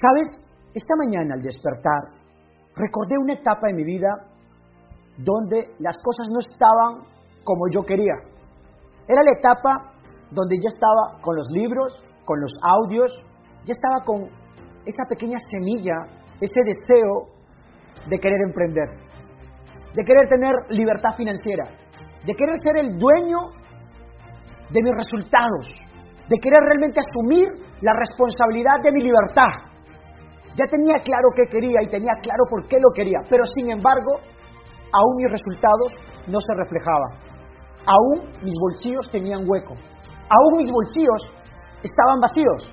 ¿Sabes? 0.00 0.28
Esta 0.74 0.94
mañana 0.96 1.34
al 1.34 1.42
despertar, 1.42 2.16
recordé 2.74 3.18
una 3.18 3.34
etapa 3.34 3.68
de 3.68 3.74
mi 3.74 3.84
vida 3.84 4.08
donde 5.18 5.68
las 5.78 6.00
cosas 6.02 6.28
no 6.32 6.40
estaban 6.40 7.04
como 7.44 7.68
yo 7.70 7.82
quería. 7.82 8.14
Era 9.06 9.20
la 9.22 9.36
etapa 9.36 9.92
donde 10.30 10.56
ya 10.56 10.68
estaba 10.68 11.20
con 11.20 11.36
los 11.36 11.46
libros, 11.50 12.02
con 12.24 12.40
los 12.40 12.52
audios, 12.64 13.12
ya 13.66 13.72
estaba 13.72 14.02
con 14.04 14.22
esa 14.86 15.04
pequeña 15.10 15.36
semilla, 15.50 16.08
ese 16.40 16.60
deseo 16.64 17.28
de 18.08 18.18
querer 18.18 18.40
emprender, 18.46 18.88
de 19.94 20.04
querer 20.04 20.26
tener 20.28 20.52
libertad 20.70 21.10
financiera, 21.18 21.68
de 22.24 22.34
querer 22.34 22.56
ser 22.56 22.78
el 22.78 22.98
dueño 22.98 23.60
de 24.70 24.82
mis 24.82 24.94
resultados, 24.96 25.68
de 26.28 26.36
querer 26.40 26.60
realmente 26.64 27.00
asumir 27.00 27.46
la 27.82 27.92
responsabilidad 27.92 28.80
de 28.82 28.92
mi 28.92 29.02
libertad. 29.02 29.71
Ya 30.54 30.66
tenía 30.68 31.00
claro 31.02 31.28
qué 31.34 31.46
quería 31.46 31.80
y 31.82 31.88
tenía 31.88 32.12
claro 32.20 32.44
por 32.50 32.66
qué 32.68 32.76
lo 32.76 32.92
quería, 32.94 33.20
pero 33.28 33.44
sin 33.56 33.70
embargo, 33.70 34.20
aún 34.92 35.16
mis 35.16 35.30
resultados 35.30 35.96
no 36.28 36.38
se 36.40 36.52
reflejaban. 36.54 37.32
Aún 37.88 38.30
mis 38.44 38.54
bolsillos 38.60 39.10
tenían 39.10 39.44
hueco. 39.48 39.74
Aún 39.74 40.58
mis 40.58 40.70
bolsillos 40.70 41.34
estaban 41.82 42.20
vacíos. 42.20 42.68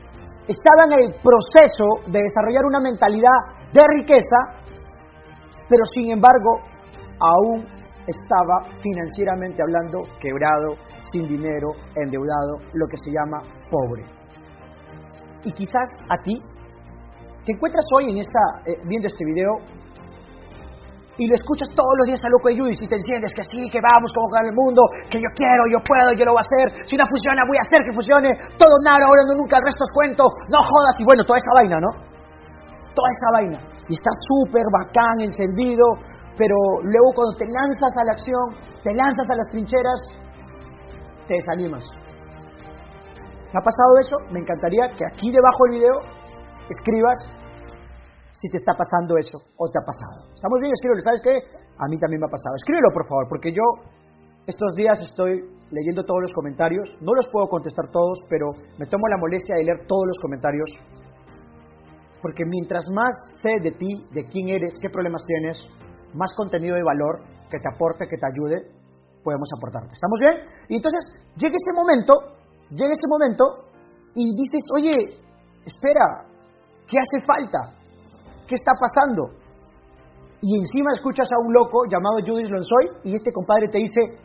Estaba 0.48 0.86
en 0.86 0.94
el 0.94 1.08
proceso 1.22 2.12
de 2.12 2.20
desarrollar 2.22 2.66
una 2.66 2.80
mentalidad 2.80 3.40
de 3.72 3.82
riqueza, 3.98 4.38
pero 5.70 5.86
sin 5.94 6.12
embargo, 6.12 6.60
aún 7.20 7.66
estaba 8.08 8.66
financieramente 8.82 9.62
hablando 9.62 10.02
quebrado, 10.20 10.76
sin 11.12 11.28
dinero, 11.28 11.70
endeudado, 11.96 12.58
lo 12.74 12.88
que 12.88 12.98
se 12.98 13.12
llama 13.12 13.40
pobre. 13.70 14.04
Y 15.44 15.52
quizás 15.54 15.90
a 16.10 16.18
ti 16.22 16.42
te 17.46 17.54
encuentras 17.54 17.86
hoy 17.96 18.12
en 18.12 18.18
esta, 18.18 18.40
eh, 18.66 18.78
viendo 18.86 19.08
este 19.08 19.24
video 19.26 19.54
y 21.20 21.28
lo 21.28 21.36
escuchas 21.36 21.68
todos 21.76 21.92
los 22.00 22.08
días 22.08 22.24
a 22.24 22.32
loco 22.32 22.48
de 22.48 22.56
Judith 22.56 22.80
y 22.80 22.88
te 22.88 22.96
enciendes 22.96 23.36
que 23.36 23.44
sí, 23.44 23.68
que 23.68 23.84
vamos, 23.84 24.08
como 24.16 24.32
con 24.32 24.40
el 24.48 24.56
mundo, 24.56 24.82
que 25.12 25.20
yo 25.20 25.28
quiero, 25.36 25.68
yo 25.68 25.80
puedo, 25.84 26.16
yo 26.16 26.24
lo 26.24 26.32
voy 26.32 26.40
a 26.40 26.48
hacer, 26.48 26.88
si 26.88 26.96
no 26.96 27.04
funciona 27.04 27.44
voy 27.44 27.60
a 27.60 27.66
hacer 27.68 27.84
que 27.84 27.92
funcione, 27.92 28.32
todo 28.56 28.72
nada, 28.88 29.04
ahora 29.04 29.28
no 29.28 29.36
nunca, 29.36 29.60
el 29.60 29.68
resto 29.68 29.84
es 29.84 29.92
cuento, 29.92 30.24
no 30.48 30.64
jodas 30.64 30.96
y 30.96 31.04
bueno, 31.04 31.28
toda 31.28 31.36
esa 31.36 31.52
vaina, 31.60 31.78
¿no? 31.84 31.92
Toda 32.96 33.10
esa 33.12 33.28
vaina. 33.36 33.60
Y 33.92 34.00
está 34.00 34.12
súper 34.32 34.64
bacán, 34.72 35.20
encendido, 35.20 35.84
pero 36.40 36.56
luego 36.88 37.12
cuando 37.12 37.36
te 37.36 37.48
lanzas 37.52 37.92
a 38.00 38.04
la 38.08 38.12
acción, 38.16 38.46
te 38.80 38.96
lanzas 38.96 39.28
a 39.28 39.36
las 39.36 39.48
trincheras, 39.52 40.00
te 41.28 41.36
desanimas. 41.36 41.84
¿Me 43.52 43.60
ha 43.60 43.64
pasado 43.66 43.92
eso? 44.00 44.16
Me 44.32 44.40
encantaría 44.40 44.88
que 44.96 45.04
aquí 45.04 45.36
debajo 45.36 45.68
del 45.68 45.84
video 45.84 45.96
escribas 46.70 47.18
si 48.40 48.48
te 48.48 48.58
está 48.58 48.72
pasando 48.72 49.20
eso 49.20 49.36
o 49.60 49.68
te 49.68 49.78
ha 49.80 49.84
pasado. 49.84 50.32
Está 50.32 50.48
muy 50.48 50.64
bien, 50.64 50.72
escríbelo. 50.72 51.04
¿Sabes 51.04 51.22
qué? 51.22 51.36
A 51.76 51.86
mí 51.92 52.00
también 52.00 52.24
me 52.24 52.28
ha 52.28 52.32
pasado. 52.32 52.56
Escríbelo, 52.56 52.88
por 52.96 53.04
favor, 53.04 53.28
porque 53.28 53.52
yo 53.52 53.64
estos 54.48 54.74
días 54.80 54.96
estoy 55.04 55.44
leyendo 55.72 56.08
todos 56.08 56.22
los 56.24 56.32
comentarios. 56.32 56.88
No 57.04 57.12
los 57.14 57.28
puedo 57.28 57.48
contestar 57.52 57.92
todos, 57.92 58.24
pero 58.30 58.56
me 58.80 58.88
tomo 58.88 59.08
la 59.12 59.20
molestia 59.20 59.60
de 59.60 59.68
leer 59.68 59.84
todos 59.88 60.08
los 60.08 60.20
comentarios. 60.24 60.72
Porque 62.22 62.44
mientras 62.48 62.88
más 62.96 63.12
sé 63.44 63.60
de 63.60 63.76
ti, 63.76 64.08
de 64.16 64.24
quién 64.32 64.48
eres, 64.50 64.80
qué 64.82 64.90
problemas 64.90 65.24
tienes, 65.28 65.60
más 66.16 66.32
contenido 66.36 66.76
de 66.76 66.84
valor 66.84 67.20
que 67.52 67.60
te 67.60 67.68
aporte, 67.68 68.08
que 68.08 68.18
te 68.18 68.28
ayude, 68.28 68.72
podemos 69.24 69.50
aportarte. 69.58 69.92
¿Estamos 69.92 70.20
bien? 70.20 70.36
Y 70.70 70.76
entonces 70.78 71.04
llega 71.36 71.56
ese 71.60 71.76
momento, 71.76 72.14
llega 72.72 72.92
ese 72.92 73.08
momento 73.08 73.44
y 74.16 74.24
dices, 74.32 74.64
oye, 74.74 74.96
espera, 75.66 76.24
¿qué 76.88 76.98
hace 76.98 77.26
falta? 77.28 77.79
¿Qué 78.50 78.56
está 78.56 78.74
pasando? 78.74 79.30
Y 80.42 80.58
encima 80.58 80.90
escuchas 80.98 81.30
a 81.30 81.38
un 81.38 81.54
loco 81.54 81.86
llamado 81.86 82.18
Judith 82.26 82.50
Lonsoy 82.50 83.06
y 83.06 83.14
este 83.14 83.32
compadre 83.32 83.70
te 83.70 83.78
dice, 83.78 84.18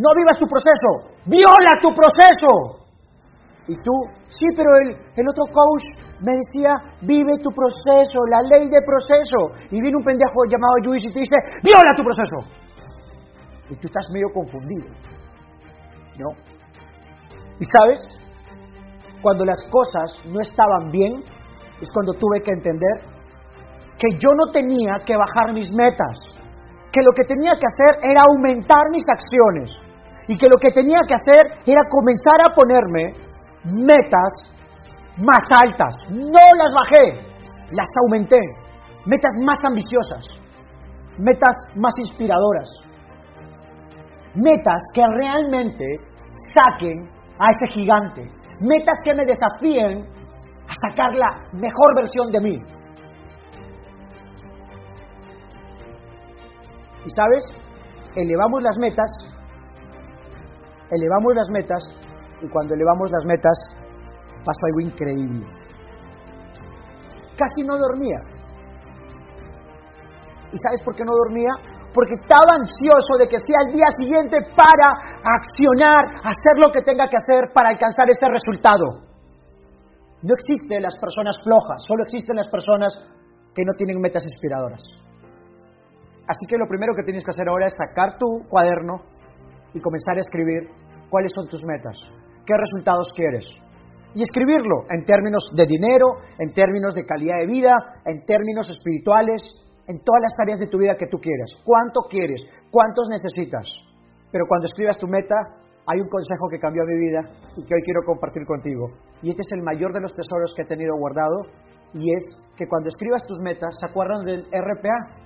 no 0.00 0.08
vivas 0.16 0.40
tu 0.40 0.48
proceso, 0.48 1.12
viola 1.26 1.76
tu 1.84 1.92
proceso. 1.92 2.88
Y 3.68 3.74
tú, 3.82 3.92
sí, 4.28 4.46
pero 4.56 4.70
el, 4.80 4.96
el 4.96 5.28
otro 5.28 5.44
coach 5.52 5.84
me 6.24 6.40
decía, 6.40 6.72
vive 7.02 7.36
tu 7.42 7.50
proceso, 7.52 8.24
la 8.30 8.40
ley 8.48 8.70
de 8.70 8.80
proceso. 8.80 9.68
Y 9.68 9.82
viene 9.82 9.98
un 9.98 10.04
pendejo 10.04 10.40
llamado 10.48 10.80
Judith 10.80 11.10
y 11.10 11.12
te 11.12 11.20
dice, 11.20 11.36
viola 11.60 11.92
tu 11.96 12.04
proceso. 12.04 12.36
Y 13.68 13.76
tú 13.76 13.92
estás 13.92 14.06
medio 14.14 14.32
confundido. 14.32 14.88
¿No? 16.16 16.32
Y 17.60 17.64
sabes, 17.64 18.00
cuando 19.20 19.44
las 19.44 19.60
cosas 19.68 20.16
no 20.32 20.40
estaban 20.40 20.90
bien, 20.90 21.20
es 21.82 21.92
cuando 21.92 22.14
tuve 22.14 22.40
que 22.40 22.52
entender 22.52 23.15
que 23.98 24.08
yo 24.18 24.30
no 24.36 24.52
tenía 24.52 25.00
que 25.04 25.16
bajar 25.16 25.52
mis 25.52 25.70
metas, 25.72 26.18
que 26.92 27.00
lo 27.04 27.12
que 27.12 27.24
tenía 27.24 27.52
que 27.58 27.66
hacer 27.66 28.10
era 28.10 28.20
aumentar 28.28 28.90
mis 28.90 29.04
acciones 29.08 29.72
y 30.28 30.36
que 30.36 30.48
lo 30.48 30.56
que 30.56 30.70
tenía 30.70 31.00
que 31.06 31.14
hacer 31.14 31.62
era 31.66 31.82
comenzar 31.88 32.40
a 32.44 32.54
ponerme 32.54 33.12
metas 33.64 34.32
más 35.18 35.42
altas. 35.50 35.94
No 36.10 36.44
las 36.56 36.72
bajé, 36.74 37.36
las 37.72 37.88
aumenté. 38.02 38.40
Metas 39.06 39.32
más 39.44 39.58
ambiciosas, 39.64 40.24
metas 41.18 41.54
más 41.76 41.94
inspiradoras, 41.98 42.68
metas 44.34 44.82
que 44.92 45.02
realmente 45.20 45.84
saquen 46.52 47.08
a 47.38 47.46
ese 47.50 47.66
gigante, 47.72 48.22
metas 48.60 48.96
que 49.04 49.14
me 49.14 49.24
desafíen 49.24 50.04
a 50.66 50.88
sacar 50.88 51.14
la 51.14 51.28
mejor 51.52 51.94
versión 51.94 52.32
de 52.32 52.40
mí. 52.40 52.75
Y 57.06 57.10
sabes, 57.14 57.44
elevamos 58.16 58.62
las 58.62 58.76
metas, 58.78 59.10
elevamos 60.90 61.34
las 61.36 61.48
metas, 61.50 61.82
y 62.42 62.48
cuando 62.48 62.74
elevamos 62.74 63.10
las 63.12 63.24
metas 63.24 63.56
pasa 64.44 64.60
algo 64.66 64.80
increíble. 64.80 65.46
Casi 67.38 67.62
no 67.62 67.78
dormía. 67.78 68.18
¿Y 70.50 70.56
sabes 70.58 70.82
por 70.84 70.96
qué 70.96 71.04
no 71.04 71.12
dormía? 71.14 71.50
Porque 71.94 72.18
estaba 72.18 72.58
ansioso 72.58 73.18
de 73.18 73.28
que 73.28 73.38
sea 73.38 73.60
el 73.66 73.72
día 73.72 73.86
siguiente 74.02 74.38
para 74.56 75.16
accionar, 75.22 76.26
hacer 76.26 76.58
lo 76.58 76.72
que 76.72 76.82
tenga 76.82 77.08
que 77.08 77.16
hacer 77.16 77.52
para 77.54 77.70
alcanzar 77.70 78.10
ese 78.10 78.26
resultado. 78.28 79.06
No 80.22 80.34
existen 80.34 80.82
las 80.82 80.98
personas 80.98 81.36
flojas, 81.44 81.84
solo 81.86 82.02
existen 82.02 82.36
las 82.36 82.48
personas 82.48 82.92
que 83.54 83.62
no 83.64 83.72
tienen 83.76 84.00
metas 84.00 84.24
inspiradoras. 84.24 84.82
Así 86.28 86.46
que 86.48 86.58
lo 86.58 86.66
primero 86.66 86.94
que 86.94 87.04
tienes 87.04 87.24
que 87.24 87.30
hacer 87.30 87.48
ahora 87.48 87.66
es 87.66 87.74
sacar 87.78 88.18
tu 88.18 88.48
cuaderno 88.48 89.02
y 89.74 89.80
comenzar 89.80 90.16
a 90.16 90.20
escribir 90.20 90.68
cuáles 91.08 91.32
son 91.34 91.48
tus 91.48 91.62
metas, 91.64 91.96
qué 92.44 92.54
resultados 92.56 93.12
quieres. 93.14 93.46
Y 94.14 94.22
escribirlo 94.22 94.88
en 94.88 95.04
términos 95.04 95.44
de 95.54 95.66
dinero, 95.66 96.18
en 96.38 96.52
términos 96.52 96.94
de 96.94 97.04
calidad 97.04 97.38
de 97.38 97.46
vida, 97.46 97.74
en 98.06 98.24
términos 98.24 98.70
espirituales, 98.70 99.42
en 99.86 100.02
todas 100.02 100.22
las 100.22 100.32
áreas 100.42 100.58
de 100.58 100.66
tu 100.66 100.78
vida 100.78 100.96
que 100.96 101.06
tú 101.06 101.18
quieras. 101.18 101.50
¿Cuánto 101.64 102.00
quieres? 102.08 102.42
¿Cuántos 102.70 103.08
necesitas? 103.10 103.66
Pero 104.32 104.46
cuando 104.48 104.64
escribas 104.64 104.98
tu 104.98 105.06
meta, 105.06 105.36
hay 105.86 106.00
un 106.00 106.08
consejo 106.08 106.48
que 106.50 106.58
cambió 106.58 106.82
mi 106.84 106.98
vida 106.98 107.20
y 107.56 107.64
que 107.64 107.74
hoy 107.74 107.82
quiero 107.84 108.00
compartir 108.04 108.44
contigo. 108.46 108.90
Y 109.22 109.30
este 109.30 109.42
es 109.42 109.52
el 109.52 109.64
mayor 109.64 109.92
de 109.92 110.00
los 110.00 110.14
tesoros 110.14 110.52
que 110.56 110.62
he 110.62 110.66
tenido 110.66 110.96
guardado 110.96 111.46
y 111.94 112.12
es 112.12 112.24
que 112.56 112.66
cuando 112.66 112.88
escribas 112.88 113.24
tus 113.26 113.38
metas, 113.40 113.76
¿se 113.78 113.86
acuerdan 113.86 114.24
del 114.24 114.46
RPA? 114.50 115.25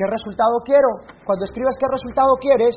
¿Qué 0.00 0.08
resultado 0.08 0.64
quiero? 0.64 0.88
Cuando 1.28 1.44
escribas 1.44 1.76
qué 1.76 1.84
resultado 1.84 2.32
quieres, 2.40 2.72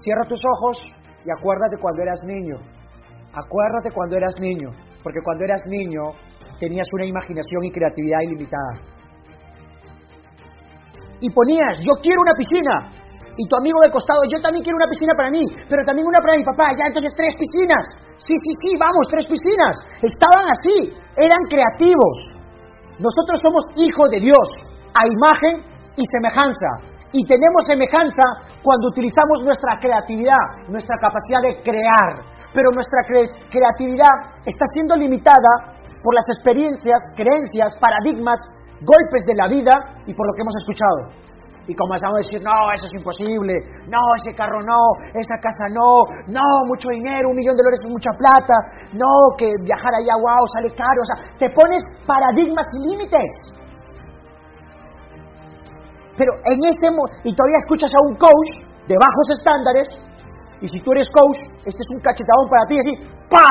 cierra 0.00 0.24
tus 0.24 0.40
ojos 0.40 0.80
y 0.88 1.28
acuérdate 1.28 1.76
cuando 1.76 2.00
eras 2.00 2.24
niño. 2.24 2.56
Acuérdate 3.36 3.92
cuando 3.92 4.16
eras 4.16 4.32
niño, 4.40 4.72
porque 5.04 5.20
cuando 5.20 5.44
eras 5.44 5.60
niño 5.68 6.16
tenías 6.58 6.88
una 6.96 7.04
imaginación 7.04 7.68
y 7.68 7.70
creatividad 7.70 8.20
ilimitada. 8.24 8.80
Y 11.20 11.28
ponías, 11.36 11.84
yo 11.84 11.92
quiero 12.00 12.24
una 12.24 12.32
piscina. 12.32 12.96
Y 13.36 13.44
tu 13.44 13.60
amigo 13.60 13.76
de 13.84 13.92
costado, 13.92 14.24
yo 14.32 14.40
también 14.40 14.64
quiero 14.64 14.80
una 14.80 14.88
piscina 14.88 15.12
para 15.12 15.28
mí, 15.28 15.44
pero 15.68 15.84
también 15.84 16.08
una 16.08 16.24
para 16.24 16.32
mi 16.40 16.44
papá. 16.48 16.72
Ya 16.80 16.88
entonces 16.88 17.12
tres 17.12 17.36
piscinas. 17.36 17.84
Sí, 18.16 18.32
sí, 18.40 18.52
sí, 18.64 18.72
vamos, 18.80 19.04
tres 19.12 19.28
piscinas. 19.28 19.76
Estaban 20.00 20.48
así, 20.48 20.96
eran 21.20 21.44
creativos. 21.44 22.40
Nosotros 22.96 23.36
somos 23.44 23.68
hijos 23.76 24.08
de 24.16 24.24
Dios, 24.24 24.48
a 24.96 25.04
imagen 25.04 25.69
y 25.96 26.02
semejanza. 26.06 27.00
Y 27.12 27.26
tenemos 27.26 27.66
semejanza 27.66 28.22
cuando 28.62 28.88
utilizamos 28.88 29.42
nuestra 29.42 29.78
creatividad, 29.80 30.68
nuestra 30.68 30.96
capacidad 31.00 31.42
de 31.42 31.62
crear. 31.62 32.22
Pero 32.54 32.70
nuestra 32.70 33.02
creatividad 33.50 34.42
está 34.46 34.64
siendo 34.74 34.96
limitada 34.96 35.78
por 36.02 36.14
las 36.14 36.26
experiencias, 36.30 37.02
creencias, 37.16 37.78
paradigmas, 37.78 38.38
golpes 38.82 39.22
de 39.26 39.34
la 39.34 39.48
vida 39.48 39.74
y 40.06 40.14
por 40.14 40.26
lo 40.26 40.32
que 40.34 40.42
hemos 40.42 40.56
escuchado. 40.62 41.30
Y 41.68 41.74
comenzamos 41.76 42.18
a 42.18 42.22
decir, 42.24 42.42
no, 42.42 42.72
eso 42.74 42.86
es 42.86 42.94
imposible, 42.98 43.54
no, 43.86 44.00
ese 44.16 44.34
carro 44.34 44.58
no, 44.58 44.80
esa 45.14 45.36
casa 45.38 45.70
no, 45.70 46.02
no, 46.26 46.46
mucho 46.66 46.88
dinero, 46.88 47.30
un 47.30 47.36
millón 47.36 47.54
de 47.54 47.62
dólares 47.62 47.80
es 47.84 47.90
mucha 47.90 48.10
plata, 48.18 48.56
no, 48.94 49.36
que 49.38 49.52
viajar 49.62 49.94
allá, 49.94 50.18
wow, 50.18 50.42
sale 50.56 50.74
caro. 50.74 50.98
O 50.98 51.06
sea, 51.06 51.16
te 51.38 51.50
pones 51.54 51.82
paradigmas 52.06 52.66
y 52.74 52.90
límites. 52.90 53.60
Pero 56.20 56.36
en 56.44 56.60
ese 56.68 56.92
y 57.24 57.32
todavía 57.32 57.64
escuchas 57.64 57.88
a 57.96 58.00
un 58.04 58.14
coach 58.20 58.52
de 58.84 58.92
bajos 58.92 59.26
estándares, 59.40 59.88
y 60.60 60.68
si 60.68 60.76
tú 60.84 60.92
eres 60.92 61.08
coach, 61.16 61.40
este 61.64 61.80
es 61.80 61.90
un 61.96 62.00
cachetadón 62.04 62.44
para 62.52 62.68
ti, 62.68 62.76
así, 62.76 62.92
¡pa! 63.32 63.48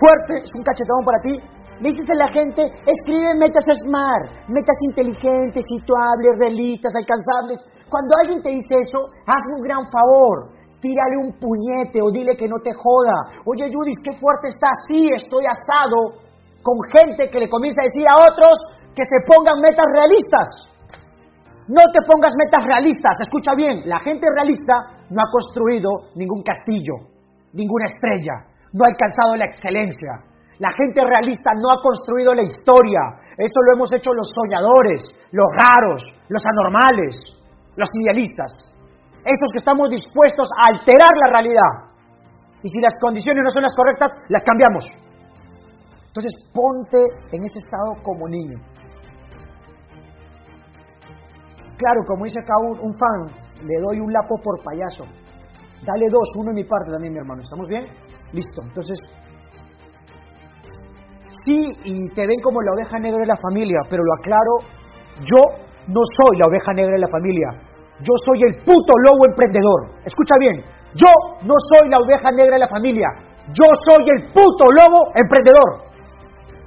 Fuerte, 0.00 0.40
es 0.40 0.48
un 0.56 0.64
cachetadón 0.64 1.04
para 1.04 1.20
ti, 1.20 1.36
dices 1.84 2.08
a 2.08 2.16
la 2.24 2.32
gente, 2.32 2.64
escribe 2.88 3.36
metas 3.36 3.68
smart, 3.84 4.48
metas 4.48 4.80
inteligentes, 4.88 5.60
situables, 5.68 6.40
realistas, 6.40 6.88
alcanzables. 6.96 7.60
Cuando 7.92 8.16
alguien 8.16 8.40
te 8.40 8.48
dice 8.48 8.80
eso, 8.80 9.04
hazme 9.28 9.60
un 9.60 9.64
gran 9.68 9.84
favor. 9.92 10.56
Tírale 10.80 11.20
un 11.20 11.36
puñete 11.36 12.00
o 12.00 12.08
dile 12.08 12.32
que 12.32 12.48
no 12.48 12.56
te 12.64 12.72
joda. 12.72 13.44
Oye, 13.44 13.68
Judith, 13.68 14.00
qué 14.00 14.16
fuerte 14.16 14.48
estás. 14.48 14.88
Sí, 14.88 15.12
estoy 15.12 15.44
asado 15.44 16.16
con 16.64 16.80
gente 16.96 17.28
que 17.28 17.44
le 17.44 17.50
comienza 17.52 17.84
a 17.84 17.92
decir 17.92 18.08
a 18.08 18.16
otros 18.16 18.56
que 18.96 19.04
se 19.04 19.20
pongan 19.28 19.60
metas 19.60 19.84
realistas. 19.92 20.69
No 21.70 21.86
te 21.94 22.02
pongas 22.02 22.34
metas 22.34 22.66
realistas. 22.66 23.14
Escucha 23.22 23.54
bien, 23.54 23.86
la 23.86 24.02
gente 24.02 24.26
realista 24.26 25.06
no 25.06 25.22
ha 25.22 25.30
construido 25.30 26.10
ningún 26.18 26.42
castillo, 26.42 27.14
ninguna 27.54 27.86
estrella, 27.86 28.42
no 28.74 28.82
ha 28.82 28.90
alcanzado 28.90 29.38
la 29.38 29.46
excelencia. 29.46 30.18
La 30.58 30.74
gente 30.74 30.98
realista 30.98 31.54
no 31.54 31.70
ha 31.70 31.78
construido 31.78 32.34
la 32.34 32.42
historia. 32.42 33.22
Eso 33.38 33.58
lo 33.62 33.78
hemos 33.78 33.88
hecho 33.94 34.10
los 34.12 34.26
soñadores, 34.34 35.06
los 35.30 35.46
raros, 35.62 36.02
los 36.28 36.42
anormales, 36.42 37.14
los 37.78 37.88
idealistas. 38.02 38.50
Esos 39.22 39.48
que 39.54 39.62
estamos 39.62 39.88
dispuestos 39.90 40.50
a 40.58 40.74
alterar 40.74 41.14
la 41.22 41.32
realidad. 41.38 41.94
Y 42.66 42.68
si 42.68 42.78
las 42.82 42.98
condiciones 43.00 43.46
no 43.46 43.50
son 43.50 43.62
las 43.62 43.76
correctas, 43.76 44.10
las 44.28 44.42
cambiamos. 44.42 44.84
Entonces 46.08 46.34
ponte 46.52 46.98
en 47.30 47.44
ese 47.46 47.62
estado 47.62 47.94
como 48.02 48.26
niño. 48.26 48.58
Claro, 51.80 52.04
como 52.06 52.24
dice 52.24 52.40
acá 52.40 52.52
un, 52.60 52.92
fan, 52.92 53.32
le 53.64 53.80
doy 53.80 54.00
un 54.00 54.12
lapo 54.12 54.36
por 54.44 54.62
payaso. 54.62 55.04
Dale 55.80 56.12
dos, 56.12 56.28
uno 56.36 56.50
en 56.50 56.56
mi 56.56 56.64
parte 56.64 56.92
también, 56.92 57.14
mi 57.14 57.20
hermano. 57.20 57.40
¿Estamos 57.40 57.66
bien? 57.68 57.88
Listo. 58.36 58.60
Entonces, 58.68 59.00
sí 61.40 61.72
y 61.84 62.06
te 62.12 62.26
ven 62.26 62.36
como 62.44 62.60
la 62.60 62.72
oveja 62.76 62.98
negra 62.98 63.20
de 63.20 63.32
la 63.32 63.40
familia, 63.40 63.80
pero 63.88 64.04
lo 64.04 64.12
aclaro, 64.12 64.60
yo 65.24 65.40
no 65.88 66.02
soy 66.04 66.36
la 66.36 66.52
oveja 66.52 66.72
negra 66.76 66.92
de 66.92 67.00
la 67.00 67.08
familia, 67.08 67.48
yo 68.04 68.12
soy 68.28 68.44
el 68.44 68.60
puto 68.60 68.92
lobo 69.00 69.24
emprendedor. 69.32 70.04
Escucha 70.04 70.36
bien, 70.38 70.60
yo 70.92 71.08
no 71.48 71.56
soy 71.72 71.88
la 71.88 71.96
oveja 71.96 72.30
negra 72.30 72.60
de 72.60 72.60
la 72.60 72.68
familia, 72.68 73.08
yo 73.56 73.64
soy 73.88 74.04
el 74.20 74.28
puto 74.36 74.68
lobo 74.68 75.16
emprendedor. 75.16 75.88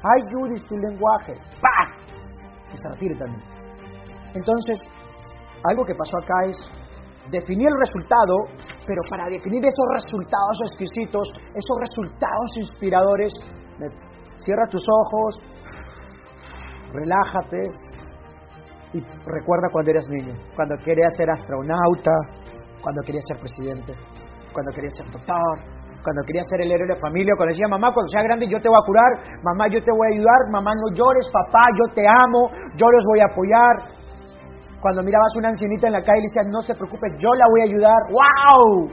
Ay, 0.01 0.25
Judy, 0.33 0.59
tu 0.67 0.75
lenguaje. 0.75 1.33
¡Pah! 1.61 1.85
Que 2.71 2.77
se 2.81 2.89
retire 2.89 3.15
también. 3.15 3.53
Entonces, 4.33 4.81
algo 5.69 5.85
que 5.85 5.95
pasó 5.95 6.17
acá 6.17 6.45
es 6.47 6.57
definir 7.31 7.67
el 7.67 7.79
resultado, 7.79 8.35
pero 8.85 9.01
para 9.09 9.25
definir 9.29 9.63
esos 9.63 9.87
resultados 9.93 10.57
exquisitos, 10.71 11.31
esos 11.55 11.77
resultados 11.79 12.49
inspiradores, 12.57 13.33
Cierra 14.37 14.67
tus 14.67 14.83
ojos, 14.89 15.35
relájate 16.91 17.61
y 18.93 18.99
recuerda 19.25 19.69
cuando 19.71 19.91
eras 19.91 20.07
niño, 20.09 20.33
cuando 20.55 20.75
querías 20.83 21.13
ser 21.15 21.29
astronauta, 21.29 22.11
cuando 22.81 23.01
querías 23.05 23.23
ser 23.27 23.37
presidente, 23.39 23.93
cuando 24.51 24.71
querías 24.73 24.93
ser 24.95 25.09
doctor, 25.11 25.55
cuando 26.03 26.21
querías 26.27 26.45
ser 26.49 26.65
el 26.65 26.71
héroe 26.71 26.87
de 26.87 26.95
la 26.95 26.99
familia, 26.99 27.33
cuando 27.37 27.53
decía 27.53 27.67
mamá, 27.69 27.93
cuando 27.93 28.09
sea 28.09 28.21
grande 28.23 28.47
yo 28.47 28.59
te 28.59 28.67
voy 28.67 28.77
a 28.77 28.85
curar, 28.85 29.11
mamá 29.43 29.67
yo 29.71 29.79
te 29.79 29.91
voy 29.91 30.07
a 30.11 30.15
ayudar, 30.17 30.39
mamá 30.51 30.73
no 30.75 30.91
llores, 30.93 31.25
papá 31.31 31.63
yo 31.71 31.93
te 31.95 32.03
amo, 32.03 32.51
yo 32.75 32.89
los 32.89 33.03
voy 33.07 33.19
a 33.21 33.31
apoyar. 33.31 34.02
Cuando 34.83 35.01
mirabas 35.01 35.31
una 35.37 35.47
ancianita 35.47 35.87
en 35.87 35.93
la 35.93 36.01
calle 36.01 36.19
y 36.19 36.27
decías, 36.27 36.51
no 36.51 36.59
se 36.59 36.75
preocupe, 36.75 37.07
yo 37.15 37.31
la 37.39 37.47
voy 37.47 37.61
a 37.61 37.71
ayudar. 37.71 37.99
¡Wow! 38.11 38.91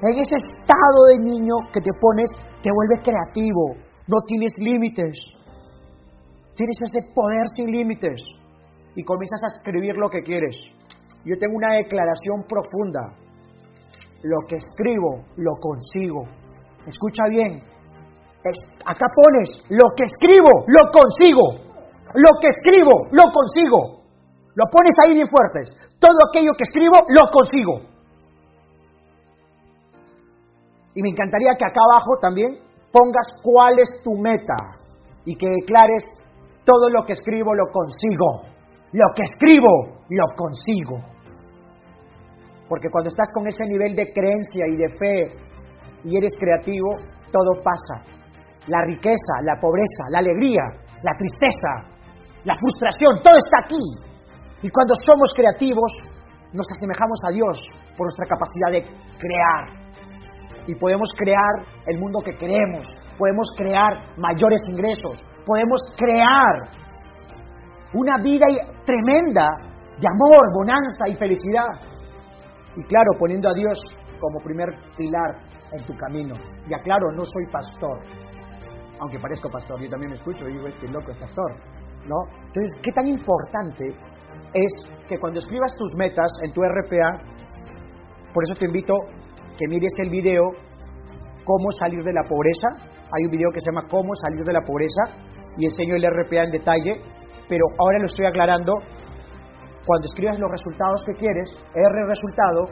En 0.00 0.18
ese 0.18 0.36
estado 0.36 0.98
de 1.12 1.18
niño 1.18 1.52
que 1.74 1.80
te 1.82 1.92
pones, 2.00 2.30
te 2.62 2.72
vuelves 2.72 3.04
creativo, 3.04 3.76
no 4.08 4.16
tienes 4.26 4.50
límites. 4.56 5.20
Tienes 6.56 6.76
ese 6.80 7.12
poder 7.14 7.44
sin 7.54 7.66
límites. 7.66 8.18
Y 8.96 9.04
comienzas 9.04 9.44
a 9.44 9.58
escribir 9.58 9.94
lo 9.96 10.08
que 10.08 10.22
quieres. 10.22 10.56
Yo 11.26 11.36
tengo 11.36 11.52
una 11.54 11.76
declaración 11.76 12.48
profunda. 12.48 13.12
Lo 14.22 14.40
que 14.48 14.56
escribo, 14.56 15.20
lo 15.36 15.52
consigo. 15.60 16.24
Escucha 16.86 17.28
bien. 17.28 17.60
acá 18.86 19.06
pones, 19.14 19.52
lo 19.68 19.84
que 19.94 20.04
escribo, 20.04 20.64
lo 20.66 20.90
consigo. 20.90 21.60
Lo 22.14 22.40
que 22.40 22.48
escribo, 22.48 23.04
lo 23.12 23.24
consigo. 23.30 23.99
Lo 24.54 24.64
pones 24.70 24.94
ahí 25.04 25.14
bien 25.14 25.28
fuertes. 25.28 25.70
Todo 25.98 26.16
aquello 26.28 26.52
que 26.56 26.64
escribo, 26.66 26.96
lo 27.08 27.30
consigo. 27.30 27.90
Y 30.94 31.02
me 31.02 31.10
encantaría 31.10 31.54
que 31.56 31.64
acá 31.64 31.80
abajo 31.80 32.18
también 32.20 32.58
pongas 32.90 33.28
cuál 33.42 33.78
es 33.78 34.02
tu 34.02 34.14
meta 34.16 34.56
y 35.24 35.36
que 35.36 35.48
declares 35.48 36.02
todo 36.64 36.90
lo 36.90 37.04
que 37.04 37.12
escribo 37.12 37.54
lo 37.54 37.66
consigo. 37.72 38.50
Lo 38.92 39.06
que 39.14 39.22
escribo 39.22 40.02
lo 40.08 40.26
consigo. 40.36 40.98
Porque 42.68 42.90
cuando 42.90 43.08
estás 43.08 43.28
con 43.32 43.46
ese 43.46 43.64
nivel 43.66 43.94
de 43.94 44.12
creencia 44.12 44.66
y 44.66 44.76
de 44.76 44.88
fe 44.98 45.50
y 46.04 46.16
eres 46.16 46.32
creativo, 46.38 46.90
todo 47.30 47.62
pasa. 47.62 48.04
La 48.66 48.84
riqueza, 48.84 49.42
la 49.44 49.60
pobreza, 49.60 50.02
la 50.10 50.18
alegría, 50.18 50.62
la 51.02 51.16
tristeza, 51.16 51.86
la 52.44 52.56
frustración, 52.56 53.22
todo 53.22 53.36
está 53.36 53.58
aquí. 53.64 54.09
Y 54.62 54.70
cuando 54.70 54.94
somos 55.06 55.32
creativos, 55.34 55.92
nos 56.52 56.66
asemejamos 56.70 57.20
a 57.24 57.30
Dios 57.32 57.58
por 57.96 58.06
nuestra 58.06 58.26
capacidad 58.26 58.70
de 58.72 58.82
crear 59.18 59.80
y 60.66 60.74
podemos 60.74 61.08
crear 61.16 61.66
el 61.86 61.98
mundo 61.98 62.20
que 62.20 62.36
queremos, 62.36 62.86
podemos 63.18 63.48
crear 63.56 64.18
mayores 64.18 64.60
ingresos, 64.68 65.22
podemos 65.46 65.80
crear 65.96 66.68
una 67.94 68.18
vida 68.22 68.46
tremenda 68.84 69.48
de 69.98 70.08
amor, 70.08 70.46
bonanza 70.54 71.08
y 71.08 71.16
felicidad. 71.16 71.70
Y 72.76 72.82
claro, 72.84 73.10
poniendo 73.18 73.48
a 73.48 73.54
Dios 73.54 73.80
como 74.20 74.38
primer 74.40 74.68
pilar 74.96 75.40
en 75.72 75.84
tu 75.86 75.96
camino. 75.96 76.34
Y 76.68 76.74
aclaro, 76.74 77.10
no 77.12 77.24
soy 77.24 77.46
pastor, 77.50 78.00
aunque 79.00 79.18
parezco 79.18 79.50
pastor, 79.50 79.80
yo 79.80 79.88
también 79.88 80.12
me 80.12 80.18
escucho 80.18 80.48
y 80.48 80.52
digo, 80.52 80.68
este 80.68 80.86
loco 80.88 81.10
es 81.10 81.18
pastor, 81.18 81.56
¿no? 82.06 82.16
Entonces, 82.46 82.76
¿qué 82.82 82.92
tan 82.92 83.08
importante 83.08 83.96
es 84.54 84.72
que 85.08 85.18
cuando 85.18 85.38
escribas 85.38 85.76
tus 85.76 85.94
metas 85.96 86.30
en 86.44 86.52
tu 86.52 86.62
RPA, 86.62 87.22
por 88.32 88.44
eso 88.44 88.54
te 88.58 88.66
invito 88.66 88.94
que 89.58 89.68
mires 89.68 89.92
el 89.98 90.10
video 90.10 90.50
Cómo 91.44 91.72
salir 91.72 92.04
de 92.04 92.12
la 92.12 92.22
pobreza. 92.22 92.68
Hay 93.10 93.24
un 93.24 93.30
video 93.30 93.50
que 93.52 93.58
se 93.58 93.70
llama 93.72 93.88
Cómo 93.90 94.14
salir 94.14 94.44
de 94.44 94.52
la 94.52 94.60
pobreza 94.60 95.02
y 95.56 95.64
enseño 95.64 95.96
el 95.96 96.04
RPA 96.06 96.44
en 96.44 96.52
detalle, 96.52 97.00
pero 97.48 97.64
ahora 97.78 97.98
lo 97.98 98.04
estoy 98.04 98.26
aclarando. 98.26 98.74
Cuando 99.84 100.04
escribas 100.04 100.38
los 100.38 100.50
resultados 100.50 101.02
que 101.06 101.14
quieres, 101.14 101.50
R 101.74 102.06
resultado, 102.06 102.66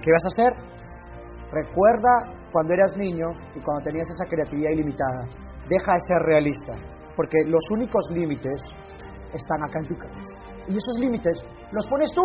¿qué 0.00 0.10
vas 0.10 0.24
a 0.24 0.32
hacer? 0.32 0.52
Recuerda 1.52 2.40
cuando 2.52 2.72
eras 2.72 2.96
niño 2.96 3.26
y 3.54 3.60
cuando 3.60 3.84
tenías 3.84 4.08
esa 4.08 4.24
creatividad 4.24 4.70
ilimitada. 4.70 5.26
Deja 5.68 5.92
de 5.92 6.00
ser 6.00 6.18
realista, 6.24 6.72
porque 7.14 7.44
los 7.44 7.62
únicos 7.72 8.08
límites 8.10 8.62
están 9.32 9.62
acá 9.62 9.78
en 9.80 9.88
tu 9.88 9.96
cabeza. 9.96 10.38
Y 10.68 10.76
esos 10.76 10.98
límites 10.98 11.42
los 11.72 11.86
pones 11.86 12.10
tú. 12.12 12.22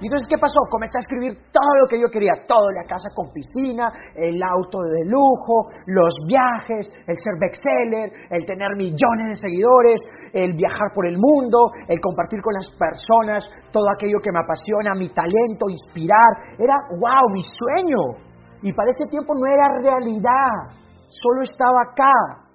Y 0.00 0.06
entonces, 0.06 0.30
¿qué 0.30 0.38
pasó? 0.38 0.62
Comencé 0.70 0.94
a 0.94 1.02
escribir 1.02 1.34
todo 1.50 1.72
lo 1.82 1.88
que 1.90 1.98
yo 1.98 2.06
quería, 2.06 2.46
todo, 2.46 2.70
la 2.70 2.86
casa 2.86 3.10
con 3.10 3.34
piscina, 3.34 3.90
el 4.14 4.38
auto 4.38 4.78
de 4.94 5.02
lujo, 5.10 5.74
los 5.90 6.14
viajes, 6.22 6.86
el 6.86 7.16
ser 7.18 7.34
bestseller, 7.34 8.30
el 8.30 8.46
tener 8.46 8.78
millones 8.78 9.34
de 9.34 9.42
seguidores, 9.42 9.98
el 10.32 10.54
viajar 10.54 10.94
por 10.94 11.10
el 11.10 11.18
mundo, 11.18 11.74
el 11.88 11.98
compartir 11.98 12.38
con 12.42 12.54
las 12.54 12.70
personas 12.78 13.50
todo 13.74 13.90
aquello 13.90 14.22
que 14.22 14.30
me 14.30 14.38
apasiona, 14.38 14.94
mi 14.94 15.10
talento, 15.10 15.66
inspirar. 15.66 16.54
Era, 16.54 16.78
wow, 16.94 17.26
mi 17.34 17.42
sueño. 17.42 18.22
Y 18.62 18.72
para 18.72 18.90
ese 18.90 19.10
tiempo 19.10 19.34
no 19.34 19.50
era 19.50 19.82
realidad, 19.82 20.78
solo 21.10 21.42
estaba 21.42 21.90
acá. 21.90 22.46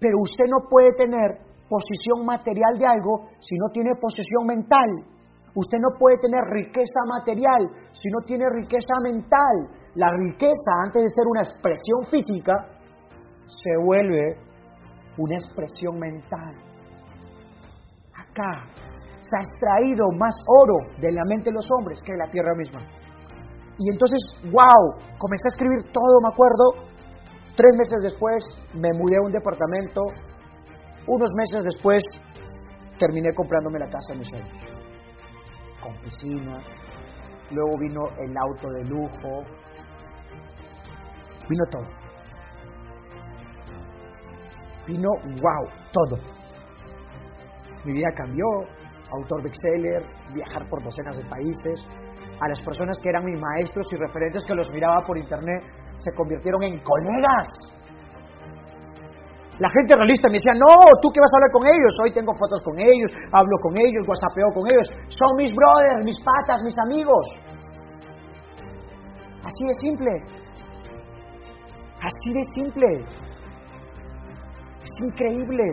Pero 0.00 0.24
usted 0.24 0.48
no 0.48 0.68
puede 0.70 0.92
tener 0.96 1.51
posición 1.72 2.26
material 2.28 2.76
de 2.76 2.84
algo 2.84 3.32
si 3.40 3.56
no 3.56 3.72
tiene 3.72 3.96
posesión 3.96 4.44
mental. 4.44 5.08
Usted 5.54 5.78
no 5.80 5.96
puede 5.98 6.18
tener 6.18 6.44
riqueza 6.52 7.00
material 7.08 7.88
si 7.92 8.08
no 8.12 8.20
tiene 8.26 8.44
riqueza 8.52 8.92
mental. 9.02 9.72
La 9.94 10.12
riqueza, 10.12 10.72
antes 10.84 11.02
de 11.02 11.08
ser 11.08 11.26
una 11.28 11.40
expresión 11.40 12.04
física, 12.12 12.52
se 13.48 13.72
vuelve 13.84 14.36
una 15.16 15.36
expresión 15.36 15.98
mental. 15.98 16.52
Acá. 18.12 18.64
se 19.20 19.36
ha 19.36 19.40
extraído 19.40 20.10
más 20.18 20.34
oro 20.48 20.76
de 21.00 21.12
la 21.12 21.24
mente 21.24 21.50
de 21.50 21.54
los 21.54 21.66
hombres 21.78 22.00
que 22.02 22.12
de 22.12 22.18
la 22.18 22.30
tierra 22.30 22.54
misma. 22.56 22.80
Y 23.78 23.90
entonces, 23.90 24.20
wow, 24.44 24.82
comencé 25.18 25.44
a 25.48 25.52
escribir 25.54 25.92
todo, 25.92 26.20
me 26.20 26.32
acuerdo. 26.32 26.92
Tres 27.56 27.72
meses 27.76 28.02
después 28.02 28.44
me 28.74 28.92
mudé 28.92 29.16
a 29.16 29.26
un 29.26 29.32
departamento. 29.32 30.02
Unos 31.06 31.30
meses 31.36 31.64
después 31.64 32.02
terminé 32.98 33.34
comprándome 33.34 33.78
la 33.78 33.86
casa 33.86 34.12
de 34.12 34.18
mis 34.20 34.28
sueños. 34.28 34.52
Con 35.82 35.94
piscina. 35.98 36.58
Luego 37.50 37.78
vino 37.78 38.02
el 38.18 38.36
auto 38.36 38.68
de 38.70 38.84
lujo. 38.84 39.44
Vino 41.48 41.64
todo. 41.70 41.88
Vino, 44.86 45.08
wow, 45.24 45.68
todo. 45.92 46.16
Mi 47.84 47.94
vida 47.94 48.08
cambió. 48.16 48.44
Autor 49.10 49.42
bestseller, 49.42 50.02
viajar 50.32 50.68
por 50.70 50.82
docenas 50.82 51.16
de 51.16 51.24
países. 51.24 51.86
A 52.40 52.48
las 52.48 52.60
personas 52.60 52.98
que 53.02 53.10
eran 53.10 53.24
mis 53.24 53.38
maestros 53.38 53.86
y 53.92 53.96
referentes 53.96 54.44
que 54.46 54.54
los 54.54 54.72
miraba 54.72 54.98
por 55.06 55.18
internet 55.18 55.62
se 55.96 56.14
convirtieron 56.16 56.62
en 56.62 56.80
colegas. 56.80 57.71
La 59.58 59.68
gente 59.68 59.94
realista 59.94 60.28
me 60.28 60.40
decía, 60.40 60.54
no, 60.56 60.72
tú 61.00 61.12
qué 61.12 61.20
vas 61.20 61.28
a 61.28 61.36
hablar 61.36 61.52
con 61.52 61.64
ellos, 61.68 61.92
hoy 62.02 62.12
tengo 62.12 62.32
fotos 62.34 62.62
con 62.64 62.78
ellos, 62.80 63.10
hablo 63.32 63.56
con 63.60 63.74
ellos, 63.76 64.08
whatsappeo 64.08 64.48
con 64.54 64.64
ellos, 64.64 64.88
son 65.12 65.28
mis 65.36 65.52
brothers, 65.52 66.04
mis 66.04 66.16
patas, 66.24 66.62
mis 66.64 66.74
amigos. 66.78 67.26
Así 69.44 69.66
de 69.66 69.74
simple. 69.74 70.12
Así 72.00 72.28
de 72.32 72.42
simple. 72.56 72.88
Es 74.82 74.92
increíble. 75.04 75.64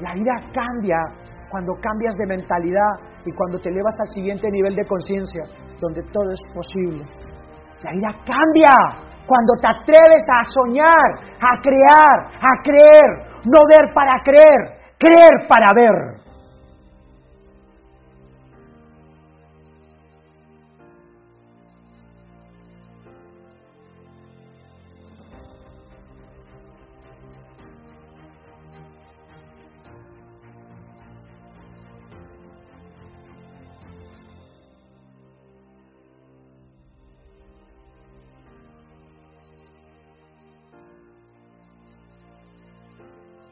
La 0.00 0.14
vida 0.14 0.34
cambia 0.54 0.98
cuando 1.50 1.74
cambias 1.82 2.16
de 2.16 2.26
mentalidad 2.26 2.92
y 3.26 3.32
cuando 3.32 3.58
te 3.58 3.68
elevas 3.68 3.94
al 4.00 4.08
siguiente 4.08 4.48
nivel 4.50 4.76
de 4.76 4.86
conciencia, 4.86 5.42
donde 5.80 6.02
todo 6.12 6.30
es 6.32 6.40
posible. 6.54 7.04
La 7.82 7.92
vida 7.92 8.12
cambia 8.24 9.09
cuando 9.26 9.54
te 9.60 9.68
atreves 9.68 10.24
a 10.28 10.44
soñar, 10.44 11.08
a 11.40 11.60
crear, 11.60 12.18
a 12.40 12.62
creer, 12.62 13.30
no 13.44 13.60
ver 13.68 13.92
para 13.94 14.22
creer, 14.22 14.78
creer 14.98 15.46
para 15.48 15.72
ver. 15.74 16.29